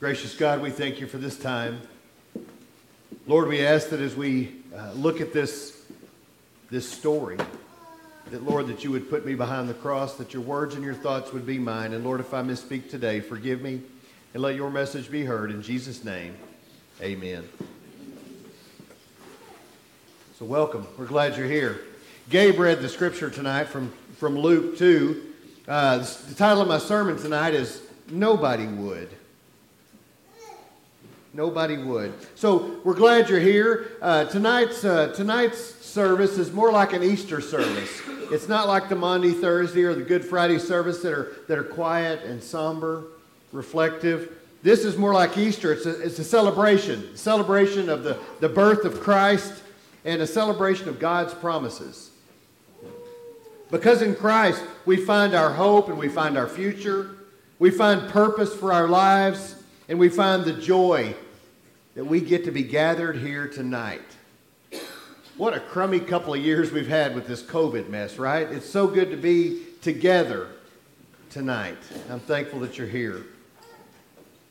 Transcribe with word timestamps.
Gracious 0.00 0.36
God, 0.36 0.62
we 0.62 0.70
thank 0.70 1.00
you 1.00 1.08
for 1.08 1.18
this 1.18 1.36
time. 1.36 1.80
Lord, 3.26 3.48
we 3.48 3.66
ask 3.66 3.88
that 3.88 3.98
as 3.98 4.14
we 4.14 4.54
uh, 4.72 4.92
look 4.92 5.20
at 5.20 5.32
this, 5.32 5.82
this 6.70 6.88
story, 6.88 7.36
that 8.30 8.44
Lord, 8.44 8.68
that 8.68 8.84
you 8.84 8.92
would 8.92 9.10
put 9.10 9.26
me 9.26 9.34
behind 9.34 9.68
the 9.68 9.74
cross, 9.74 10.14
that 10.14 10.32
your 10.32 10.42
words 10.42 10.76
and 10.76 10.84
your 10.84 10.94
thoughts 10.94 11.32
would 11.32 11.44
be 11.44 11.58
mine. 11.58 11.94
And 11.94 12.04
Lord, 12.04 12.20
if 12.20 12.32
I 12.32 12.42
misspeak 12.42 12.88
today, 12.88 13.18
forgive 13.18 13.60
me 13.60 13.80
and 14.34 14.40
let 14.40 14.54
your 14.54 14.70
message 14.70 15.10
be 15.10 15.24
heard. 15.24 15.50
In 15.50 15.62
Jesus' 15.62 16.04
name, 16.04 16.36
amen. 17.02 17.48
So, 20.38 20.44
welcome. 20.44 20.86
We're 20.96 21.06
glad 21.06 21.36
you're 21.36 21.48
here. 21.48 21.80
Gabe 22.30 22.60
read 22.60 22.82
the 22.82 22.88
scripture 22.88 23.30
tonight 23.30 23.64
from, 23.64 23.92
from 24.18 24.38
Luke 24.38 24.78
2. 24.78 25.24
Uh, 25.66 25.98
the 25.98 26.34
title 26.36 26.62
of 26.62 26.68
my 26.68 26.78
sermon 26.78 27.16
tonight 27.18 27.54
is 27.54 27.82
Nobody 28.12 28.68
Would. 28.68 29.08
Nobody 31.38 31.78
would. 31.78 32.12
So 32.34 32.80
we're 32.82 32.96
glad 32.96 33.30
you're 33.30 33.38
here. 33.38 33.92
Uh, 34.02 34.24
tonight's, 34.24 34.84
uh, 34.84 35.12
tonight's 35.14 35.60
service 35.60 36.36
is 36.36 36.52
more 36.52 36.72
like 36.72 36.92
an 36.94 37.04
Easter 37.04 37.40
service. 37.40 38.02
It's 38.32 38.48
not 38.48 38.66
like 38.66 38.88
the 38.88 38.96
Maundy, 38.96 39.30
Thursday 39.30 39.84
or 39.84 39.94
the 39.94 40.02
Good 40.02 40.24
Friday 40.24 40.58
service 40.58 41.00
that 41.02 41.12
are, 41.12 41.36
that 41.46 41.56
are 41.56 41.62
quiet 41.62 42.24
and 42.24 42.42
somber, 42.42 43.04
reflective. 43.52 44.36
This 44.64 44.84
is 44.84 44.96
more 44.96 45.14
like 45.14 45.38
Easter. 45.38 45.72
It's 45.72 45.86
a, 45.86 46.00
it's 46.00 46.18
a 46.18 46.24
celebration, 46.24 47.16
celebration 47.16 47.88
of 47.88 48.02
the, 48.02 48.18
the 48.40 48.48
birth 48.48 48.84
of 48.84 49.00
Christ 49.00 49.62
and 50.04 50.20
a 50.20 50.26
celebration 50.26 50.88
of 50.88 50.98
God's 50.98 51.34
promises. 51.34 52.10
Because 53.70 54.02
in 54.02 54.16
Christ 54.16 54.60
we 54.86 54.96
find 54.96 55.34
our 55.34 55.52
hope 55.52 55.88
and 55.88 55.98
we 55.98 56.08
find 56.08 56.36
our 56.36 56.48
future, 56.48 57.14
we 57.60 57.70
find 57.70 58.10
purpose 58.10 58.52
for 58.52 58.72
our 58.72 58.88
lives, 58.88 59.54
and 59.88 60.00
we 60.00 60.08
find 60.08 60.44
the 60.44 60.52
joy 60.52 61.14
that 61.98 62.04
we 62.04 62.20
get 62.20 62.44
to 62.44 62.52
be 62.52 62.62
gathered 62.62 63.16
here 63.16 63.48
tonight. 63.48 64.00
What 65.36 65.52
a 65.52 65.58
crummy 65.58 65.98
couple 65.98 66.32
of 66.32 66.38
years 66.38 66.70
we've 66.70 66.86
had 66.86 67.12
with 67.12 67.26
this 67.26 67.42
COVID 67.42 67.88
mess, 67.88 68.18
right? 68.18 68.46
It's 68.48 68.70
so 68.70 68.86
good 68.86 69.10
to 69.10 69.16
be 69.16 69.64
together 69.82 70.46
tonight. 71.28 71.76
I'm 72.08 72.20
thankful 72.20 72.60
that 72.60 72.78
you're 72.78 72.86
here. 72.86 73.26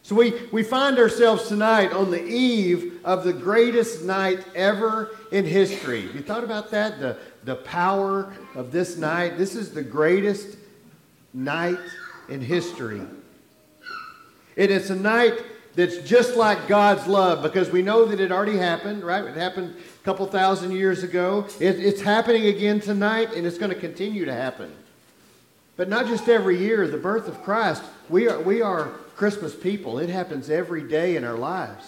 So 0.03 0.13
we, 0.13 0.33
we 0.51 0.61
find 0.61 0.99
ourselves 0.99 1.47
tonight 1.47 1.93
on 1.93 2.11
the 2.11 2.21
eve 2.21 2.99
of 3.05 3.23
the 3.23 3.31
greatest 3.31 4.03
night 4.03 4.43
ever 4.53 5.15
in 5.31 5.45
history. 5.45 6.01
You 6.01 6.19
thought 6.19 6.43
about 6.43 6.69
that? 6.71 6.99
The, 6.99 7.17
the 7.45 7.55
power 7.55 8.33
of 8.55 8.73
this 8.73 8.97
night. 8.97 9.37
This 9.37 9.55
is 9.55 9.73
the 9.73 9.83
greatest 9.83 10.57
night 11.33 11.79
in 12.27 12.41
history. 12.41 12.99
And 12.99 13.11
it's 14.57 14.89
a 14.89 14.95
night 14.97 15.41
that's 15.77 15.99
just 15.99 16.35
like 16.35 16.67
God's 16.67 17.05
love 17.05 17.43
because 17.43 17.69
we 17.69 17.83
know 17.83 18.05
that 18.05 18.19
it 18.19 18.31
already 18.31 18.57
happened, 18.57 19.03
right? 19.03 19.23
It 19.23 19.35
happened 19.35 19.75
a 19.77 20.03
couple 20.03 20.25
thousand 20.25 20.71
years 20.71 21.03
ago. 21.03 21.45
It, 21.59 21.79
it's 21.79 22.01
happening 22.01 22.47
again 22.47 22.79
tonight 22.79 23.33
and 23.35 23.45
it's 23.45 23.59
going 23.59 23.69
to 23.69 23.79
continue 23.79 24.25
to 24.25 24.33
happen. 24.33 24.75
But 25.75 25.87
not 25.87 26.07
just 26.07 26.27
every 26.27 26.57
year, 26.57 26.87
the 26.87 26.97
birth 26.97 27.27
of 27.27 27.43
Christ, 27.43 27.83
we 28.09 28.27
are, 28.27 28.41
we 28.41 28.59
are 28.63 28.87
Christmas 29.15 29.55
people. 29.55 29.99
It 29.99 30.09
happens 30.09 30.49
every 30.49 30.81
day 30.81 31.15
in 31.15 31.23
our 31.23 31.37
lives. 31.37 31.85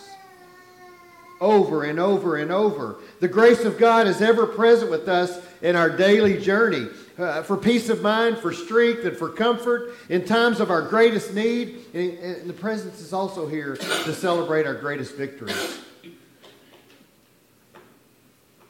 Over 1.42 1.84
and 1.84 2.00
over 2.00 2.36
and 2.36 2.52
over. 2.52 2.98
The 3.22 3.28
grace 3.28 3.66
of 3.66 3.80
God 3.80 4.06
is 4.06 4.22
ever 4.22 4.46
present 4.46 4.92
with 4.92 5.08
us 5.08 5.44
in 5.64 5.76
our 5.76 5.90
daily 5.90 6.40
journey 6.40 6.90
uh, 7.20 7.44
for 7.44 7.58
peace 7.58 7.90
of 7.90 8.02
mind, 8.02 8.38
for 8.38 8.54
strength, 8.54 9.04
and 9.06 9.16
for 9.16 9.30
comfort 9.30 9.94
in 10.08 10.26
times 10.26 10.60
of 10.60 10.72
our 10.72 10.82
greatest 10.82 11.34
need. 11.34 11.86
And, 11.94 12.18
and 12.20 12.50
the 12.50 12.54
presence 12.54 13.02
is 13.02 13.14
also 13.14 13.48
here 13.48 13.76
to 13.76 14.14
celebrate 14.14 14.66
our 14.66 14.76
greatest 14.76 15.16
victories. 15.16 15.80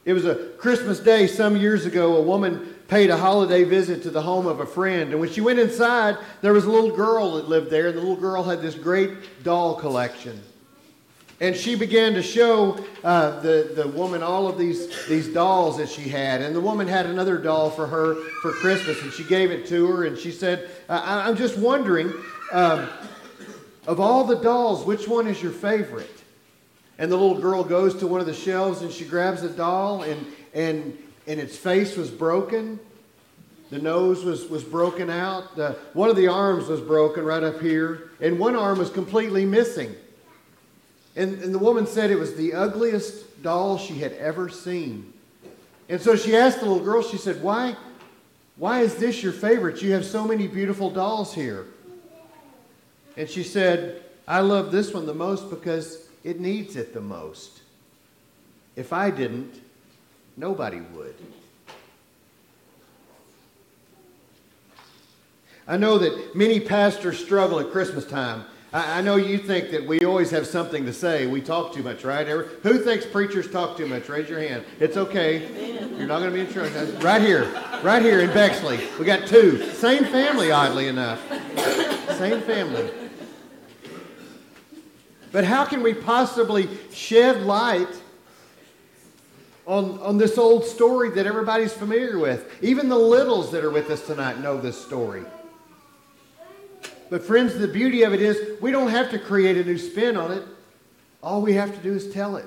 It 0.04 0.14
was 0.14 0.24
a 0.24 0.34
Christmas 0.58 0.98
day 0.98 1.26
some 1.26 1.56
years 1.56 1.86
ago. 1.86 2.16
A 2.16 2.22
woman 2.22 2.74
paid 2.88 3.10
a 3.10 3.16
holiday 3.16 3.64
visit 3.64 4.02
to 4.02 4.10
the 4.10 4.22
home 4.22 4.46
of 4.46 4.58
a 4.58 4.66
friend. 4.66 5.12
And 5.12 5.20
when 5.20 5.30
she 5.30 5.40
went 5.40 5.58
inside, 5.58 6.16
there 6.40 6.52
was 6.52 6.64
a 6.64 6.70
little 6.70 6.96
girl 6.96 7.34
that 7.34 7.48
lived 7.48 7.70
there. 7.70 7.88
And 7.88 7.96
the 7.96 8.00
little 8.00 8.16
girl 8.16 8.42
had 8.42 8.62
this 8.62 8.74
great 8.74 9.44
doll 9.44 9.76
collection. 9.76 10.42
And 11.40 11.56
she 11.56 11.74
began 11.74 12.12
to 12.14 12.22
show 12.22 12.78
uh, 13.02 13.40
the, 13.40 13.72
the 13.74 13.88
woman 13.88 14.22
all 14.22 14.46
of 14.46 14.58
these, 14.58 15.06
these 15.06 15.26
dolls 15.26 15.78
that 15.78 15.88
she 15.88 16.02
had. 16.02 16.42
And 16.42 16.54
the 16.54 16.60
woman 16.60 16.86
had 16.86 17.06
another 17.06 17.38
doll 17.38 17.70
for 17.70 17.86
her 17.86 18.14
for 18.42 18.52
Christmas, 18.52 19.00
and 19.00 19.10
she 19.10 19.24
gave 19.24 19.50
it 19.50 19.66
to 19.68 19.86
her. 19.86 20.04
And 20.04 20.18
she 20.18 20.32
said, 20.32 20.70
I, 20.90 21.26
am 21.28 21.36
just 21.36 21.56
wondering, 21.56 22.12
um, 22.52 22.86
of 23.86 24.00
all 24.00 24.24
the 24.24 24.36
dolls, 24.36 24.84
which 24.84 25.08
one 25.08 25.26
is 25.26 25.42
your 25.42 25.52
favorite? 25.52 26.10
And 26.98 27.10
the 27.10 27.16
little 27.16 27.40
girl 27.40 27.64
goes 27.64 27.94
to 27.96 28.06
one 28.06 28.20
of 28.20 28.26
the 28.26 28.34
shelves 28.34 28.82
and 28.82 28.92
she 28.92 29.06
grabs 29.06 29.42
a 29.42 29.48
doll, 29.48 30.02
and, 30.02 30.26
and, 30.52 30.98
and 31.26 31.40
its 31.40 31.56
face 31.56 31.96
was 31.96 32.10
broken. 32.10 32.78
The 33.70 33.78
nose 33.78 34.24
was, 34.24 34.46
was 34.50 34.62
broken 34.62 35.08
out. 35.08 35.56
One 35.94 36.10
of 36.10 36.16
the 36.16 36.28
arms 36.28 36.66
was 36.66 36.82
broken 36.82 37.24
right 37.24 37.42
up 37.42 37.62
here, 37.62 38.10
and 38.20 38.38
one 38.38 38.56
arm 38.56 38.78
was 38.78 38.90
completely 38.90 39.46
missing. 39.46 39.94
And, 41.16 41.42
and 41.42 41.54
the 41.54 41.58
woman 41.58 41.86
said 41.86 42.10
it 42.10 42.18
was 42.18 42.34
the 42.34 42.54
ugliest 42.54 43.42
doll 43.42 43.78
she 43.78 43.98
had 43.98 44.12
ever 44.12 44.48
seen. 44.48 45.12
And 45.88 46.00
so 46.00 46.14
she 46.14 46.36
asked 46.36 46.60
the 46.60 46.66
little 46.66 46.84
girl, 46.84 47.02
she 47.02 47.16
said, 47.16 47.42
Why, 47.42 47.76
why 48.56 48.80
is 48.80 48.94
this 48.96 49.22
your 49.22 49.32
favorite? 49.32 49.82
You 49.82 49.92
have 49.92 50.04
so 50.04 50.26
many 50.26 50.46
beautiful 50.46 50.90
dolls 50.90 51.34
here. 51.34 51.66
And 53.16 53.28
she 53.28 53.42
said, 53.42 54.02
I 54.28 54.40
love 54.40 54.70
this 54.70 54.94
one 54.94 55.06
the 55.06 55.14
most 55.14 55.50
because 55.50 56.08
it 56.22 56.38
needs 56.38 56.76
it 56.76 56.94
the 56.94 57.00
most. 57.00 57.60
If 58.76 58.92
I 58.92 59.10
didn't, 59.10 59.60
nobody 60.36 60.80
would. 60.80 61.16
I 65.66 65.76
know 65.76 65.98
that 65.98 66.34
many 66.34 66.60
pastors 66.60 67.18
struggle 67.18 67.60
at 67.60 67.70
Christmas 67.70 68.04
time 68.04 68.44
I, 68.72 69.00
know 69.00 69.16
you 69.16 69.36
think 69.38 69.72
that 69.72 69.84
we 69.84 70.04
always 70.04 70.30
have 70.30 70.46
something 70.46 70.86
to 70.86 70.92
say. 70.92 71.26
We 71.26 71.40
talk 71.40 71.74
too 71.74 71.82
much, 71.82 72.04
right? 72.04 72.26
Who 72.26 72.78
thinks 72.78 73.04
preachers 73.04 73.50
talk 73.50 73.76
too 73.76 73.86
much? 73.86 74.08
Raise 74.08 74.28
your 74.28 74.38
hand. 74.38 74.64
It's 74.78 74.96
okay. 74.96 75.80
You're 75.98 76.06
not 76.06 76.20
going 76.20 76.30
to 76.30 76.34
be 76.34 76.40
in 76.40 76.52
church. 76.52 76.72
Right 77.02 77.20
here. 77.20 77.50
Right 77.82 78.00
here 78.00 78.20
in 78.20 78.28
Bexley. 78.28 78.78
We 78.98 79.04
got 79.04 79.26
two. 79.26 79.64
Same 79.72 80.04
family, 80.04 80.52
oddly 80.52 80.86
enough. 80.86 81.20
Same 82.16 82.40
family. 82.42 82.88
But 85.32 85.44
how 85.44 85.64
can 85.64 85.82
we 85.82 85.92
possibly 85.92 86.68
shed 86.92 87.42
light 87.42 87.88
on, 89.66 89.98
on 90.00 90.16
this 90.16 90.38
old 90.38 90.64
story 90.64 91.10
that 91.10 91.26
everybody's 91.26 91.72
familiar 91.72 92.18
with? 92.18 92.48
Even 92.62 92.88
the 92.88 92.98
littles 92.98 93.50
that 93.50 93.64
are 93.64 93.70
with 93.70 93.90
us 93.90 94.06
tonight 94.06 94.38
know 94.40 94.60
this 94.60 94.80
story. 94.80 95.24
But, 97.10 97.24
friends, 97.24 97.58
the 97.58 97.68
beauty 97.68 98.04
of 98.04 98.14
it 98.14 98.22
is 98.22 98.60
we 98.60 98.70
don't 98.70 98.90
have 98.90 99.10
to 99.10 99.18
create 99.18 99.56
a 99.56 99.64
new 99.64 99.78
spin 99.78 100.16
on 100.16 100.30
it. 100.30 100.44
All 101.22 101.42
we 101.42 101.54
have 101.54 101.74
to 101.74 101.82
do 101.82 101.92
is 101.92 102.12
tell 102.12 102.36
it. 102.36 102.46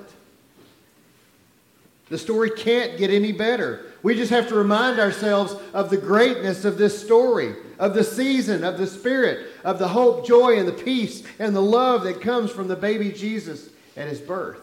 The 2.08 2.18
story 2.18 2.50
can't 2.50 2.98
get 2.98 3.10
any 3.10 3.32
better. 3.32 3.86
We 4.02 4.14
just 4.14 4.30
have 4.30 4.48
to 4.48 4.54
remind 4.54 4.98
ourselves 4.98 5.54
of 5.72 5.90
the 5.90 5.96
greatness 5.96 6.64
of 6.64 6.76
this 6.76 7.02
story, 7.02 7.54
of 7.78 7.94
the 7.94 8.04
season, 8.04 8.64
of 8.64 8.78
the 8.78 8.86
Spirit, 8.86 9.48
of 9.64 9.78
the 9.78 9.88
hope, 9.88 10.26
joy, 10.26 10.58
and 10.58 10.68
the 10.68 10.72
peace 10.72 11.22
and 11.38 11.54
the 11.54 11.62
love 11.62 12.04
that 12.04 12.20
comes 12.20 12.50
from 12.50 12.68
the 12.68 12.76
baby 12.76 13.10
Jesus 13.10 13.70
at 13.96 14.08
his 14.08 14.20
birth. 14.20 14.60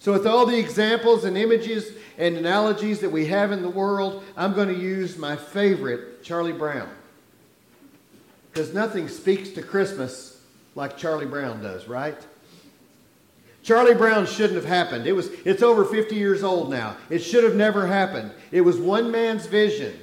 So, 0.00 0.12
with 0.12 0.26
all 0.26 0.46
the 0.46 0.58
examples 0.58 1.24
and 1.24 1.36
images 1.36 1.92
and 2.16 2.36
analogies 2.36 3.00
that 3.00 3.10
we 3.10 3.26
have 3.26 3.52
in 3.52 3.62
the 3.62 3.68
world, 3.68 4.24
I'm 4.36 4.54
going 4.54 4.68
to 4.68 4.80
use 4.80 5.18
my 5.18 5.36
favorite, 5.36 6.22
Charlie 6.22 6.52
Brown. 6.52 6.88
Because 8.58 8.74
nothing 8.74 9.06
speaks 9.06 9.50
to 9.50 9.62
Christmas 9.62 10.36
like 10.74 10.98
Charlie 10.98 11.26
Brown 11.26 11.62
does, 11.62 11.86
right? 11.86 12.16
Charlie 13.62 13.94
Brown 13.94 14.26
shouldn't 14.26 14.56
have 14.56 14.64
happened. 14.64 15.06
It 15.06 15.12
was, 15.12 15.28
it's 15.44 15.62
over 15.62 15.84
50 15.84 16.16
years 16.16 16.42
old 16.42 16.68
now. 16.68 16.96
It 17.08 17.20
should 17.20 17.44
have 17.44 17.54
never 17.54 17.86
happened. 17.86 18.32
It 18.50 18.62
was 18.62 18.76
one 18.76 19.12
man's 19.12 19.46
vision. 19.46 19.96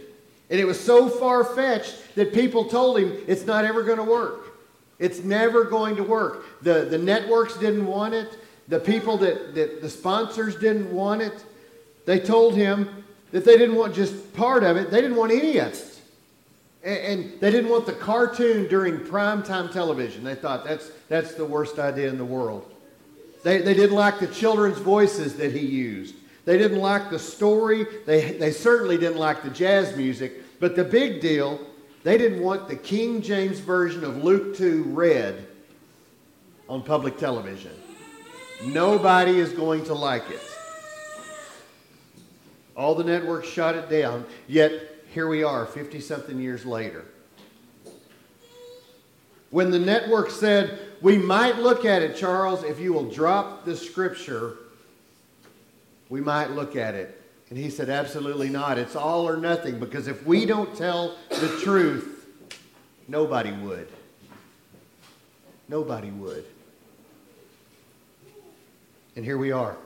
And 0.49 0.57
it 0.57 0.63
was 0.63 0.79
so 0.79 1.09
far 1.09 1.43
fetched 1.43 2.15
that 2.15 2.33
people 2.33 2.63
told 2.63 2.97
him 2.97 3.17
it's 3.27 3.45
not 3.45 3.65
ever 3.65 3.83
going 3.83 3.97
to 3.97 4.05
work. 4.05 4.57
It's 4.99 5.21
never 5.21 5.65
going 5.65 5.97
to 5.97 6.03
work. 6.03 6.45
The, 6.61 6.85
the 6.85 6.97
networks 6.97 7.57
didn't 7.57 7.85
want 7.85 8.13
it. 8.13 8.39
The 8.69 8.79
people 8.79 9.17
that, 9.17 9.53
that 9.55 9.81
the 9.81 9.89
sponsors 9.89 10.55
didn't 10.55 10.93
want 10.93 11.21
it. 11.21 11.43
They 12.05 12.21
told 12.21 12.55
him 12.55 13.03
that 13.31 13.43
they 13.43 13.57
didn't 13.57 13.75
want 13.75 13.93
just 13.93 14.33
part 14.33 14.63
of 14.63 14.77
it, 14.77 14.91
they 14.91 15.01
didn't 15.01 15.17
want 15.17 15.33
any 15.33 15.57
of 15.57 15.73
it. 15.73 15.94
And, 16.85 17.39
they 17.39 17.49
didn't 17.49 17.71
want 17.71 17.87
the 17.87 17.93
cartoon 17.93 18.67
during 18.67 18.99
primetime 18.99 19.71
television. 19.71 20.23
They 20.23 20.35
thought 20.35 20.63
that's, 20.63 20.91
that's 21.09 21.33
the 21.33 21.43
worst 21.43 21.79
idea 21.79 22.09
in 22.09 22.19
the 22.19 22.25
world. 22.25 22.71
They, 23.43 23.61
they 23.61 23.73
didn't 23.73 23.95
like 23.95 24.19
the 24.19 24.27
children's 24.27 24.77
voices 24.77 25.35
that 25.37 25.51
he 25.51 25.65
used. 25.65 26.15
They 26.45 26.59
didn't 26.59 26.79
like 26.79 27.09
the 27.09 27.17
story. 27.17 27.87
They, 28.05 28.33
they 28.33 28.51
certainly 28.51 28.97
didn't 28.97 29.17
like 29.17 29.41
the 29.41 29.49
jazz 29.49 29.97
music. 29.97 30.59
But 30.59 30.75
the 30.75 30.83
big 30.83 31.21
deal, 31.21 31.59
they 32.03 32.19
didn't 32.19 32.41
want 32.41 32.67
the 32.67 32.75
King 32.75 33.23
James 33.23 33.59
Version 33.59 34.03
of 34.03 34.23
Luke 34.23 34.55
2 34.55 34.83
read 34.83 35.47
on 36.69 36.83
public 36.83 37.17
television. 37.17 37.71
Nobody 38.63 39.39
is 39.39 39.51
going 39.53 39.85
to 39.85 39.95
like 39.95 40.29
it. 40.29 40.41
All 42.77 42.93
the 42.93 43.03
networks 43.03 43.47
shot 43.47 43.75
it 43.75 43.89
down, 43.89 44.25
yet 44.47 44.94
here 45.15 45.29
we 45.29 45.43
are 45.43 45.65
50 45.65 46.01
something 46.01 46.41
years 46.41 46.65
later. 46.65 47.05
When 49.49 49.71
the 49.71 49.79
network 49.79 50.29
said, 50.29 50.77
We 51.01 51.17
might 51.17 51.57
look 51.57 51.85
at 51.85 52.01
it, 52.01 52.17
Charles, 52.17 52.65
if 52.65 52.81
you 52.81 52.91
will 52.91 53.09
drop 53.09 53.63
the 53.63 53.77
scripture, 53.77 54.57
we 56.09 56.19
might 56.19 56.51
look 56.51 56.75
at 56.75 56.95
it. 56.95 57.21
And 57.49 57.57
he 57.57 57.69
said, 57.69 57.89
Absolutely 57.89 58.49
not. 58.49 58.77
It's 58.77 58.97
all 58.97 59.25
or 59.25 59.37
nothing 59.37 59.79
because 59.79 60.09
if 60.09 60.25
we 60.25 60.45
don't 60.45 60.75
tell 60.75 61.15
the 61.29 61.61
truth, 61.63 62.27
nobody 63.07 63.53
would. 63.53 63.87
Nobody 65.69 66.11
would. 66.11 66.43
And 69.15 69.23
here 69.23 69.37
we 69.37 69.53
are. 69.53 69.77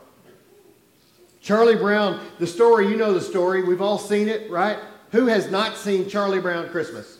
Charlie 1.40 1.76
Brown, 1.76 2.20
the 2.40 2.48
story, 2.48 2.88
you 2.88 2.98
know 2.98 3.14
the 3.14 3.22
story. 3.22 3.62
We've 3.62 3.82
all 3.82 4.00
seen 4.00 4.28
it, 4.28 4.50
right? 4.50 4.80
Who 5.12 5.26
has 5.28 5.50
not 5.50 5.78
seen 5.78 6.10
Charlie 6.10 6.40
Brown 6.40 6.70
Christmas? 6.70 7.18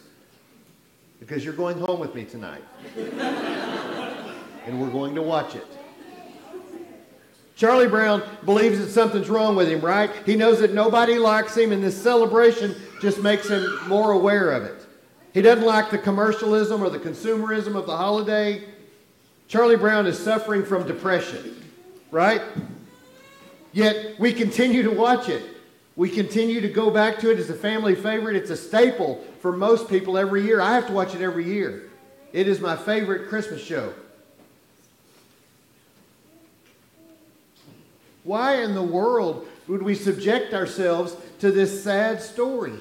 Because 1.20 1.44
you're 1.44 1.54
going 1.54 1.80
home 1.80 2.00
with 2.00 2.16
me 2.16 2.24
tonight. 2.24 2.64
and 4.66 4.80
we're 4.80 4.90
going 4.90 5.16
to 5.16 5.22
watch 5.22 5.56
it. 5.56 5.66
Charlie 7.56 7.88
Brown 7.88 8.24
believes 8.46 8.80
that 8.80 8.90
something's 8.90 9.30
wrong 9.30 9.56
with 9.56 9.68
him, 9.68 9.82
right? 9.82 10.12
He 10.26 10.36
knows 10.36 10.60
that 10.62 10.74
nobody 10.74 11.18
likes 11.18 11.58
him, 11.58 11.74
and 11.74 11.84
this 11.84 12.02
celebration 12.02 12.76
just 13.02 13.22
makes 13.22 13.50
him 13.50 13.68
more 13.88 14.12
aware 14.12 14.52
of 14.52 14.64
it. 14.64 14.86
He 15.34 15.42
doesn't 15.42 15.66
like 15.66 15.90
the 15.90 15.98
commercialism 15.98 16.82
or 16.82 16.90
the 16.90 17.00
consumerism 17.00 17.76
of 17.76 17.86
the 17.86 17.98
holiday. 17.98 18.64
Charlie 19.50 19.76
Brown 19.76 20.06
is 20.06 20.18
suffering 20.18 20.64
from 20.64 20.88
depression 20.88 21.60
right? 22.12 22.42
Yet 23.72 24.20
we 24.20 24.34
continue 24.34 24.84
to 24.84 24.92
watch 24.92 25.30
it. 25.30 25.44
We 26.00 26.10
continue 26.10 26.62
to 26.62 26.70
go 26.70 26.90
back 26.90 27.20
to 27.20 27.30
it 27.30 27.40
as 27.40 27.50
a 27.50 27.54
family 27.54 27.94
favorite. 27.94 28.38
It's 28.38 28.52
a 28.52 28.56
staple 28.56 29.22
for 29.42 29.52
most 29.52 29.90
people 29.90 30.18
every 30.18 30.44
year. 30.44 30.62
I 30.62 30.74
have 30.76 30.88
to 30.88 30.94
watch 30.94 31.14
it 31.14 31.20
every 31.20 31.44
year. 31.44 31.90
It 32.32 32.48
is 32.48 32.62
my 32.62 32.78
favorite 32.78 33.28
Christmas 33.28 33.62
show. 33.62 33.94
Why 38.24 38.64
in 38.64 38.76
the 38.76 38.82
world 38.82 39.46
would 39.68 39.84
we 39.84 39.94
subject 39.94 40.54
ourselves 40.54 41.18
to 41.40 41.52
this 41.52 41.84
sad 41.84 42.22
story? 42.22 42.80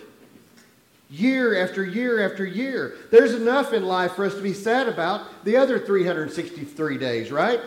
Year 1.11 1.61
after 1.61 1.85
year 1.85 2.25
after 2.25 2.47
year. 2.47 2.99
There's 3.11 3.35
enough 3.35 3.73
in 3.73 3.85
life 3.85 4.13
for 4.13 4.27
us 4.27 4.37
to 4.37 4.43
be 4.43 4.53
sad 4.55 4.87
about 4.87 5.45
the 5.45 5.57
other 5.57 5.81
363 5.81 6.99
days, 6.99 7.33
right? 7.33 7.61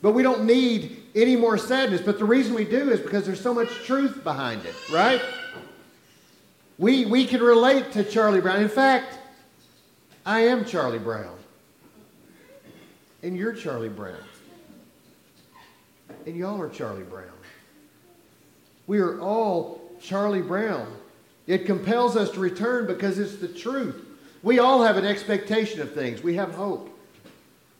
But 0.00 0.12
we 0.12 0.22
don't 0.22 0.46
need 0.46 0.99
any 1.14 1.36
more 1.36 1.58
sadness. 1.58 2.00
But 2.00 2.18
the 2.18 2.24
reason 2.24 2.54
we 2.54 2.64
do 2.64 2.90
is 2.90 3.00
because 3.00 3.26
there's 3.26 3.40
so 3.40 3.54
much 3.54 3.68
truth 3.84 4.22
behind 4.22 4.64
it, 4.64 4.74
right? 4.90 5.22
We, 6.78 7.04
we 7.06 7.26
can 7.26 7.42
relate 7.42 7.92
to 7.92 8.04
Charlie 8.04 8.40
Brown. 8.40 8.62
In 8.62 8.68
fact, 8.68 9.18
I 10.24 10.40
am 10.40 10.64
Charlie 10.64 10.98
Brown. 10.98 11.36
And 13.22 13.36
you're 13.36 13.52
Charlie 13.52 13.88
Brown. 13.88 14.16
And 16.26 16.36
y'all 16.36 16.60
are 16.60 16.68
Charlie 16.68 17.02
Brown. 17.02 17.26
We 18.86 18.98
are 18.98 19.20
all 19.20 19.80
Charlie 20.00 20.42
Brown. 20.42 20.90
It 21.46 21.66
compels 21.66 22.16
us 22.16 22.30
to 22.30 22.40
return 22.40 22.86
because 22.86 23.18
it's 23.18 23.36
the 23.36 23.48
truth. 23.48 24.06
We 24.42 24.58
all 24.58 24.82
have 24.82 24.96
an 24.96 25.04
expectation 25.04 25.80
of 25.80 25.92
things, 25.92 26.22
we 26.22 26.34
have 26.36 26.54
hope. 26.54 26.96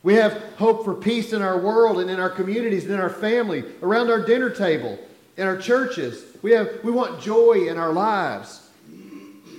We 0.02 0.14
have 0.14 0.32
hope 0.56 0.84
for 0.84 0.94
peace 0.94 1.32
in 1.32 1.42
our 1.42 1.58
world 1.58 2.00
and 2.00 2.10
in 2.10 2.18
our 2.18 2.30
communities 2.30 2.84
and 2.84 2.94
in 2.94 3.00
our 3.00 3.10
family, 3.10 3.64
around 3.82 4.10
our 4.10 4.24
dinner 4.24 4.48
table, 4.48 4.98
in 5.36 5.46
our 5.46 5.58
churches. 5.58 6.24
We, 6.42 6.52
have, 6.52 6.80
we 6.82 6.90
want 6.90 7.20
joy 7.20 7.68
in 7.68 7.76
our 7.76 7.92
lives. 7.92 8.66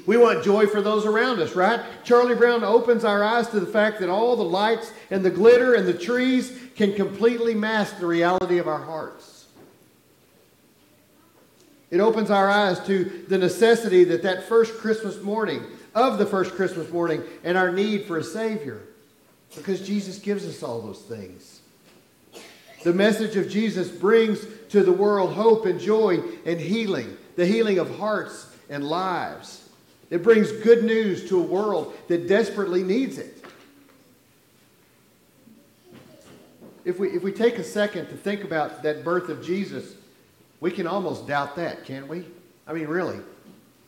We 0.07 0.17
want 0.17 0.43
joy 0.43 0.65
for 0.65 0.81
those 0.81 1.05
around 1.05 1.39
us, 1.39 1.55
right? 1.55 1.79
Charlie 2.03 2.35
Brown 2.35 2.63
opens 2.63 3.05
our 3.05 3.23
eyes 3.23 3.49
to 3.49 3.59
the 3.59 3.71
fact 3.71 3.99
that 3.99 4.09
all 4.09 4.35
the 4.35 4.43
lights 4.43 4.91
and 5.11 5.23
the 5.23 5.29
glitter 5.29 5.75
and 5.75 5.87
the 5.87 5.93
trees 5.93 6.57
can 6.75 6.95
completely 6.95 7.53
mask 7.53 7.99
the 7.99 8.07
reality 8.07 8.57
of 8.57 8.67
our 8.67 8.81
hearts. 8.81 9.45
It 11.91 11.99
opens 11.99 12.31
our 12.31 12.49
eyes 12.49 12.79
to 12.87 13.25
the 13.27 13.37
necessity 13.37 14.05
that 14.05 14.23
that 14.23 14.47
first 14.47 14.77
Christmas 14.77 15.21
morning, 15.21 15.61
of 15.93 16.17
the 16.17 16.25
first 16.25 16.55
Christmas 16.55 16.89
morning, 16.89 17.21
and 17.43 17.57
our 17.57 17.71
need 17.71 18.05
for 18.05 18.17
a 18.17 18.23
Savior. 18.23 18.81
Because 19.55 19.85
Jesus 19.85 20.17
gives 20.19 20.47
us 20.47 20.63
all 20.63 20.81
those 20.81 21.01
things. 21.01 21.59
The 22.83 22.93
message 22.93 23.35
of 23.35 23.49
Jesus 23.49 23.89
brings 23.89 24.45
to 24.69 24.81
the 24.81 24.91
world 24.91 25.33
hope 25.33 25.65
and 25.65 25.79
joy 25.79 26.19
and 26.45 26.59
healing, 26.59 27.17
the 27.35 27.45
healing 27.45 27.77
of 27.77 27.97
hearts 27.97 28.47
and 28.69 28.83
lives. 28.83 29.69
It 30.09 30.23
brings 30.23 30.51
good 30.51 30.83
news 30.83 31.29
to 31.29 31.39
a 31.39 31.43
world 31.43 31.93
that 32.07 32.27
desperately 32.27 32.83
needs 32.83 33.17
it. 33.17 33.43
If 36.83 36.99
we, 36.99 37.09
if 37.09 37.21
we 37.21 37.31
take 37.31 37.59
a 37.59 37.63
second 37.63 38.07
to 38.07 38.17
think 38.17 38.43
about 38.43 38.81
that 38.83 39.03
birth 39.03 39.29
of 39.29 39.45
Jesus, 39.45 39.93
we 40.59 40.71
can 40.71 40.87
almost 40.87 41.27
doubt 41.27 41.55
that, 41.57 41.85
can't 41.85 42.07
we? 42.07 42.25
I 42.65 42.73
mean, 42.73 42.87
really. 42.87 43.19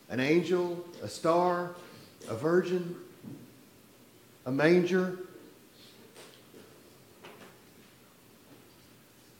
An 0.08 0.20
angel, 0.20 0.84
a 1.02 1.08
star, 1.08 1.74
a 2.28 2.34
virgin, 2.34 2.94
a 4.46 4.52
manger, 4.52 5.18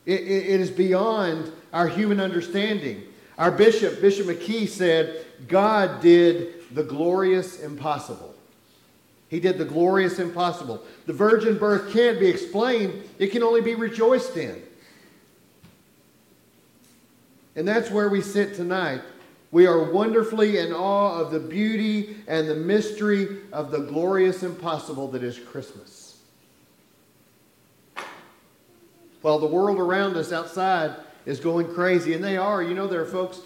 It, 0.07 0.21
it, 0.21 0.47
it 0.47 0.61
is 0.61 0.71
beyond 0.71 1.51
our 1.73 1.89
human 1.89 2.21
understanding. 2.21 3.03
Our 3.39 3.51
bishop, 3.51 4.01
Bishop 4.01 4.27
McKee, 4.27 4.69
said, 4.69 5.25
God 5.49 6.01
did 6.01 6.75
the 6.75 6.85
glorious 6.85 7.61
impossible. 7.61 8.35
He 9.29 9.41
did 9.41 9.59
the 9.59 9.65
glorious 9.65 10.19
impossible. 10.19 10.83
The 11.07 11.13
virgin 11.13 11.59
birth 11.59 11.93
can't 11.93 12.21
be 12.21 12.29
explained, 12.29 13.03
it 13.19 13.29
can 13.29 13.43
only 13.43 13.61
be 13.61 13.75
rejoiced 13.75 14.37
in. 14.37 14.63
And 17.57 17.67
that's 17.67 17.91
where 17.91 18.09
we 18.09 18.21
sit 18.21 18.55
tonight. 18.55 19.01
We 19.51 19.67
are 19.67 19.91
wonderfully 19.93 20.59
in 20.59 20.73
awe 20.73 21.21
of 21.21 21.31
the 21.31 21.39
beauty 21.39 22.17
and 22.27 22.49
the 22.49 22.57
mystery 22.57 23.39
of 23.53 23.71
the 23.71 23.79
glorious 23.79 24.43
impossible 24.43 25.09
that 25.09 25.23
is 25.23 25.39
Christmas. 25.39 26.04
While 29.25 29.39
the 29.39 29.47
world 29.47 29.79
around 29.79 30.19
us 30.19 30.33
outside 30.33 30.95
is 31.25 31.41
going 31.41 31.73
crazy. 31.73 32.13
And 32.13 32.23
they 32.23 32.37
are. 32.37 32.63
You 32.63 32.75
know, 32.75 32.87
there 32.87 33.01
are 33.01 33.07
folks, 33.07 33.41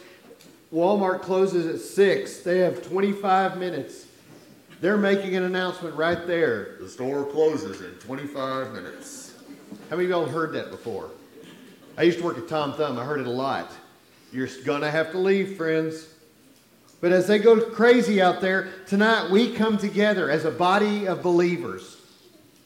Walmart 0.75 1.23
closes 1.23 1.67
at 1.73 1.81
6, 1.81 2.41
they 2.41 2.59
have 2.59 2.83
25 2.83 3.59
minutes. 3.59 4.07
They're 4.81 4.97
making 4.97 5.37
an 5.37 5.45
announcement 5.45 5.95
right 5.95 6.27
there. 6.27 6.79
The 6.81 6.89
store 6.89 7.25
closes 7.27 7.81
in 7.81 7.93
25 8.01 8.73
minutes. 8.73 9.37
How 9.89 9.95
many 9.95 10.07
of 10.07 10.11
y'all 10.11 10.27
heard 10.27 10.53
that 10.55 10.73
before? 10.73 11.11
I 11.97 12.03
used 12.03 12.19
to 12.19 12.25
work 12.25 12.39
at 12.39 12.49
Tom 12.49 12.73
Thumb. 12.73 12.99
I 12.99 13.05
heard 13.05 13.21
it 13.21 13.29
a 13.29 13.31
lot. 13.31 13.71
You're 14.33 14.49
going 14.65 14.81
to 14.81 14.91
have 14.91 15.13
to 15.13 15.19
leave, 15.19 15.57
friends. 15.57 16.09
But 17.01 17.13
as 17.13 17.29
they 17.29 17.39
go 17.39 17.61
crazy 17.61 18.21
out 18.21 18.41
there, 18.41 18.73
tonight 18.89 19.31
we 19.31 19.55
come 19.55 19.79
together 19.79 20.29
as 20.29 20.45
a 20.45 20.51
body 20.51 21.07
of 21.07 21.23
believers 21.23 21.98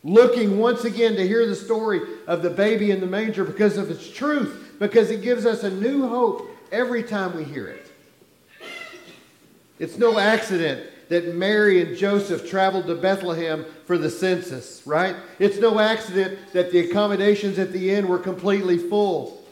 looking 0.05 0.59
once 0.59 0.85
again 0.85 1.15
to 1.17 1.27
hear 1.27 1.47
the 1.47 1.55
story 1.55 2.01
of 2.27 2.43
the 2.43 2.51
baby 2.51 2.91
in 2.91 3.01
the 3.01 3.07
manger 3.07 3.45
because 3.45 3.77
of 3.77 3.91
its 3.91 4.11
truth, 4.11 4.75
because 4.79 5.11
it 5.11 5.23
gives 5.23 5.47
us 5.47 5.63
a 5.63 5.71
new 5.71 6.09
hope 6.09 6.49
every 6.71 7.03
time 7.03 7.37
we 7.37 7.45
hear 7.45 7.69
it. 7.69 7.87
It's 9.79 9.99
no 9.99 10.19
accident 10.19 10.89
that 11.09 11.35
Mary 11.35 11.83
and 11.83 11.97
Joseph 11.97 12.49
traveled 12.49 12.87
to 12.87 12.95
Bethlehem 12.95 13.67
for 13.85 13.99
the 13.99 14.09
census, 14.09 14.83
right? 14.87 15.15
It's 15.39 15.59
no 15.59 15.79
accident 15.79 16.39
that 16.53 16.73
the 16.73 16.79
accommodations 16.79 17.59
at 17.59 17.73
the 17.73 17.91
inn 17.91 18.09
were 18.09 18.19
completely 18.19 18.79
full. 18.79 19.45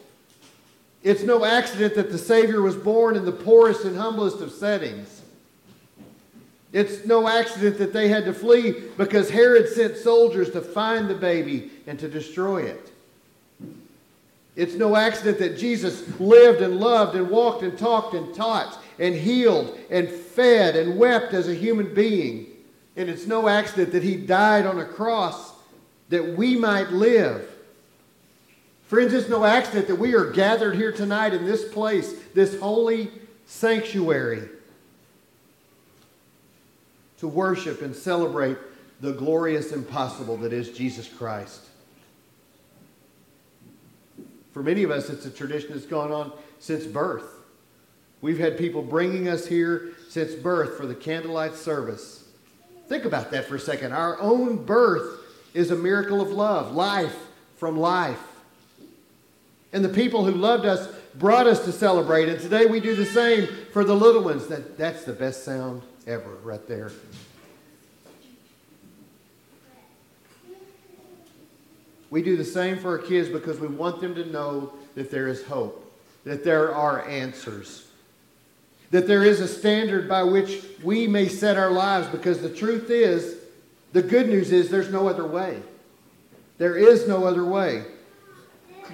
It's 1.03 1.23
no 1.23 1.45
accident 1.45 1.95
that 1.95 2.11
the 2.11 2.17
Savior 2.17 2.61
was 2.61 2.75
born 2.75 3.15
in 3.15 3.25
the 3.25 3.31
poorest 3.31 3.85
and 3.85 3.97
humblest 3.97 4.41
of 4.41 4.51
settings. 4.51 5.20
It's 6.73 7.05
no 7.05 7.27
accident 7.27 7.77
that 7.79 7.91
they 7.91 8.07
had 8.07 8.25
to 8.25 8.33
flee 8.33 8.71
because 8.97 9.29
Herod 9.29 9.67
sent 9.67 9.97
soldiers 9.97 10.51
to 10.51 10.61
find 10.61 11.09
the 11.09 11.15
baby 11.15 11.69
and 11.85 11.99
to 11.99 12.07
destroy 12.07 12.63
it. 12.63 12.91
It's 14.55 14.75
no 14.75 14.95
accident 14.95 15.39
that 15.39 15.57
Jesus 15.57 16.19
lived 16.19 16.61
and 16.61 16.79
loved 16.79 17.15
and 17.15 17.29
walked 17.29 17.63
and 17.63 17.77
talked 17.77 18.13
and 18.13 18.33
taught 18.33 18.77
and 18.99 19.15
healed 19.15 19.77
and 19.89 20.09
fed 20.09 20.75
and 20.75 20.97
wept 20.97 21.33
as 21.33 21.47
a 21.47 21.55
human 21.55 21.93
being. 21.93 22.47
And 22.95 23.09
it's 23.09 23.25
no 23.25 23.47
accident 23.47 23.91
that 23.91 24.03
he 24.03 24.15
died 24.15 24.65
on 24.65 24.79
a 24.79 24.85
cross 24.85 25.53
that 26.09 26.35
we 26.37 26.57
might 26.57 26.89
live. 26.89 27.49
Friends, 28.87 29.13
it's 29.13 29.29
no 29.29 29.45
accident 29.45 29.87
that 29.87 29.95
we 29.95 30.15
are 30.15 30.31
gathered 30.31 30.75
here 30.75 30.91
tonight 30.91 31.33
in 31.33 31.45
this 31.45 31.67
place, 31.69 32.13
this 32.33 32.59
holy 32.59 33.09
sanctuary 33.45 34.49
to 37.21 37.27
worship 37.27 37.83
and 37.83 37.95
celebrate 37.95 38.57
the 38.99 39.11
glorious 39.11 39.71
impossible 39.71 40.37
that 40.37 40.51
is 40.51 40.71
Jesus 40.71 41.07
Christ. 41.07 41.61
For 44.53 44.63
many 44.63 44.81
of 44.81 44.89
us, 44.89 45.07
it's 45.11 45.27
a 45.27 45.29
tradition 45.29 45.73
that's 45.73 45.85
gone 45.85 46.11
on 46.11 46.31
since 46.57 46.83
birth. 46.83 47.35
We've 48.21 48.39
had 48.39 48.57
people 48.57 48.81
bringing 48.81 49.27
us 49.27 49.45
here 49.45 49.93
since 50.09 50.33
birth 50.33 50.77
for 50.77 50.87
the 50.87 50.95
candlelight 50.95 51.53
service. 51.53 52.23
Think 52.87 53.05
about 53.05 53.29
that 53.29 53.45
for 53.45 53.55
a 53.55 53.59
second. 53.59 53.93
Our 53.93 54.19
own 54.19 54.65
birth 54.65 55.19
is 55.53 55.69
a 55.69 55.75
miracle 55.75 56.21
of 56.21 56.29
love, 56.29 56.73
life 56.73 57.15
from 57.55 57.77
life. 57.77 58.19
And 59.71 59.85
the 59.85 59.89
people 59.89 60.25
who 60.25 60.31
loved 60.31 60.65
us 60.65 60.91
brought 61.13 61.45
us 61.45 61.65
to 61.65 61.71
celebrate. 61.71 62.29
And 62.29 62.39
today 62.39 62.65
we 62.65 62.79
do 62.79 62.95
the 62.95 63.05
same 63.05 63.47
for 63.73 63.83
the 63.83 63.95
little 63.95 64.23
ones. 64.23 64.47
That, 64.47 64.75
that's 64.75 65.03
the 65.03 65.13
best 65.13 65.45
sound 65.45 65.83
ever, 66.07 66.35
right 66.43 66.65
there. 66.67 66.91
We 72.09 72.21
do 72.21 72.35
the 72.35 72.43
same 72.43 72.77
for 72.77 72.89
our 72.89 72.97
kids 72.97 73.29
because 73.29 73.59
we 73.59 73.67
want 73.67 74.01
them 74.01 74.13
to 74.15 74.25
know 74.25 74.73
that 74.95 75.09
there 75.09 75.27
is 75.27 75.45
hope, 75.45 75.93
that 76.25 76.43
there 76.43 76.75
are 76.75 77.07
answers, 77.07 77.87
that 78.91 79.07
there 79.07 79.23
is 79.23 79.39
a 79.39 79.47
standard 79.47 80.09
by 80.09 80.23
which 80.23 80.63
we 80.83 81.07
may 81.07 81.29
set 81.29 81.57
our 81.57 81.71
lives 81.71 82.07
because 82.07 82.41
the 82.41 82.49
truth 82.49 82.89
is, 82.89 83.37
the 83.93 84.01
good 84.01 84.27
news 84.27 84.51
is 84.51 84.69
there's 84.69 84.91
no 84.91 85.07
other 85.07 85.25
way. 85.25 85.61
There 86.57 86.75
is 86.75 87.07
no 87.07 87.25
other 87.25 87.45
way. 87.45 87.85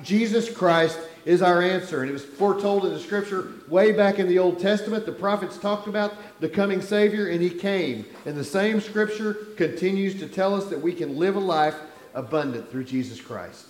Jesus 0.03 0.49
Christ 0.49 0.99
is 1.27 1.41
our 1.41 1.61
answer. 1.61 2.01
And 2.01 2.09
it 2.09 2.13
was 2.13 2.23
foretold 2.23 2.85
in 2.85 2.93
the 2.93 2.99
scripture 2.99 3.51
way 3.67 3.91
back 3.91 4.17
in 4.17 4.29
the 4.29 4.39
Old 4.39 4.59
Testament. 4.59 5.05
The 5.05 5.11
prophets 5.11 5.57
talked 5.57 5.87
about 5.87 6.15
the 6.39 6.47
coming 6.47 6.81
Savior, 6.81 7.27
and 7.27 7.41
he 7.41 7.49
came. 7.49 8.05
And 8.25 8.37
the 8.37 8.45
same 8.45 8.79
scripture 8.79 9.33
continues 9.57 10.17
to 10.19 10.27
tell 10.27 10.55
us 10.55 10.67
that 10.67 10.81
we 10.81 10.93
can 10.93 11.17
live 11.17 11.35
a 11.35 11.39
life 11.39 11.75
abundant 12.13 12.71
through 12.71 12.85
Jesus 12.85 13.19
Christ. 13.19 13.65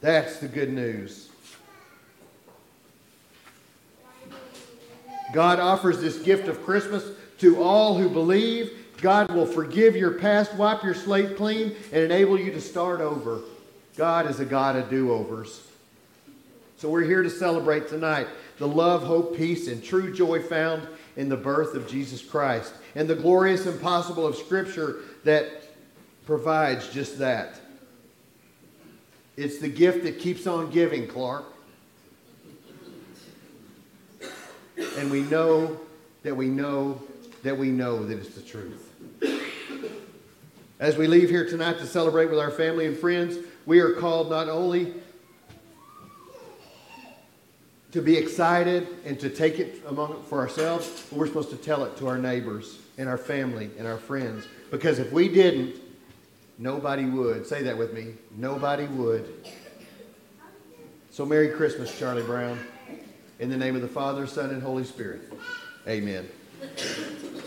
That's 0.00 0.38
the 0.38 0.48
good 0.48 0.72
news. 0.72 1.28
God 5.34 5.60
offers 5.60 6.00
this 6.00 6.18
gift 6.18 6.48
of 6.48 6.64
Christmas 6.64 7.04
to 7.40 7.62
all 7.62 7.98
who 7.98 8.08
believe. 8.08 8.86
God 9.02 9.30
will 9.32 9.46
forgive 9.46 9.96
your 9.96 10.12
past, 10.12 10.54
wipe 10.54 10.82
your 10.82 10.94
slate 10.94 11.36
clean, 11.36 11.76
and 11.92 12.02
enable 12.02 12.38
you 12.38 12.52
to 12.52 12.60
start 12.60 13.02
over. 13.02 13.40
God 13.98 14.30
is 14.30 14.40
a 14.40 14.46
God 14.46 14.76
of 14.76 14.88
do 14.88 15.12
overs. 15.12 15.60
So 16.76 16.88
we're 16.88 17.04
here 17.04 17.22
to 17.22 17.30
celebrate 17.30 17.88
tonight 17.88 18.26
the 18.58 18.68
love, 18.68 19.02
hope, 19.04 19.36
peace, 19.36 19.68
and 19.68 19.82
true 19.82 20.12
joy 20.12 20.42
found 20.42 20.86
in 21.16 21.28
the 21.28 21.36
birth 21.36 21.74
of 21.74 21.88
Jesus 21.88 22.22
Christ 22.22 22.74
and 22.94 23.08
the 23.08 23.14
glorious 23.14 23.66
impossible 23.66 24.26
of 24.26 24.36
Scripture 24.36 25.00
that 25.24 25.48
provides 26.26 26.88
just 26.88 27.18
that. 27.18 27.60
It's 29.36 29.58
the 29.58 29.68
gift 29.68 30.04
that 30.04 30.18
keeps 30.18 30.46
on 30.46 30.70
giving, 30.70 31.08
Clark. 31.08 31.44
And 34.98 35.10
we 35.10 35.22
know 35.22 35.78
that 36.22 36.36
we 36.36 36.48
know 36.48 37.00
that 37.42 37.56
we 37.56 37.68
know 37.68 38.04
that 38.04 38.18
it's 38.18 38.34
the 38.34 38.42
truth. 38.42 38.90
As 40.80 40.96
we 40.96 41.06
leave 41.06 41.30
here 41.30 41.46
tonight 41.48 41.78
to 41.78 41.86
celebrate 41.86 42.30
with 42.30 42.38
our 42.38 42.50
family 42.50 42.86
and 42.86 42.96
friends, 42.96 43.36
we 43.66 43.80
are 43.80 43.92
called 43.92 44.30
not 44.30 44.48
only 44.48 44.94
to 47.94 48.02
be 48.02 48.16
excited 48.16 48.88
and 49.04 49.20
to 49.20 49.30
take 49.30 49.60
it 49.60 49.80
among 49.86 50.20
for 50.24 50.40
ourselves, 50.40 51.06
but 51.08 51.16
we're 51.16 51.28
supposed 51.28 51.50
to 51.50 51.56
tell 51.56 51.84
it 51.84 51.96
to 51.96 52.08
our 52.08 52.18
neighbors 52.18 52.80
and 52.98 53.08
our 53.08 53.16
family 53.16 53.70
and 53.78 53.86
our 53.86 53.98
friends. 53.98 54.48
Because 54.72 54.98
if 54.98 55.12
we 55.12 55.28
didn't, 55.28 55.76
nobody 56.58 57.04
would. 57.04 57.46
Say 57.46 57.62
that 57.62 57.78
with 57.78 57.92
me. 57.92 58.14
Nobody 58.36 58.88
would. 58.88 59.48
So 61.12 61.24
Merry 61.24 61.50
Christmas, 61.50 61.96
Charlie 61.96 62.24
Brown. 62.24 62.58
In 63.38 63.48
the 63.48 63.56
name 63.56 63.76
of 63.76 63.82
the 63.82 63.86
Father, 63.86 64.26
Son, 64.26 64.50
and 64.50 64.60
Holy 64.60 64.82
Spirit. 64.82 65.32
Amen. 65.86 66.28